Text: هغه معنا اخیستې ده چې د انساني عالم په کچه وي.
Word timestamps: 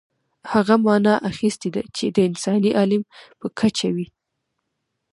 هغه 0.53 0.75
معنا 0.85 1.13
اخیستې 1.31 1.67
ده 1.75 1.83
چې 1.95 2.05
د 2.15 2.17
انساني 2.29 2.71
عالم 2.79 3.03
په 3.39 3.47
کچه 3.59 3.87
وي. 3.95 4.07